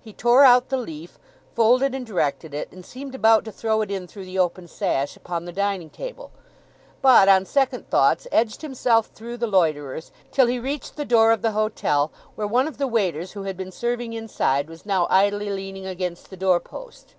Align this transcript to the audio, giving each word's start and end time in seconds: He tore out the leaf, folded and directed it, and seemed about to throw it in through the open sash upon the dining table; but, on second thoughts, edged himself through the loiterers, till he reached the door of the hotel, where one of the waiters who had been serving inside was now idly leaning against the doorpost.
He 0.00 0.14
tore 0.14 0.44
out 0.46 0.70
the 0.70 0.78
leaf, 0.78 1.18
folded 1.54 1.94
and 1.94 2.06
directed 2.06 2.54
it, 2.54 2.72
and 2.72 2.86
seemed 2.86 3.14
about 3.14 3.44
to 3.44 3.52
throw 3.52 3.82
it 3.82 3.90
in 3.90 4.06
through 4.06 4.24
the 4.24 4.38
open 4.38 4.66
sash 4.66 5.14
upon 5.14 5.44
the 5.44 5.52
dining 5.52 5.90
table; 5.90 6.30
but, 7.02 7.28
on 7.28 7.44
second 7.44 7.86
thoughts, 7.90 8.26
edged 8.32 8.62
himself 8.62 9.08
through 9.08 9.36
the 9.36 9.46
loiterers, 9.46 10.10
till 10.32 10.46
he 10.46 10.58
reached 10.58 10.96
the 10.96 11.04
door 11.04 11.32
of 11.32 11.42
the 11.42 11.50
hotel, 11.52 12.10
where 12.34 12.46
one 12.48 12.66
of 12.66 12.78
the 12.78 12.86
waiters 12.86 13.32
who 13.32 13.42
had 13.42 13.58
been 13.58 13.70
serving 13.70 14.14
inside 14.14 14.70
was 14.70 14.86
now 14.86 15.06
idly 15.10 15.50
leaning 15.50 15.84
against 15.84 16.30
the 16.30 16.36
doorpost. 16.38 17.14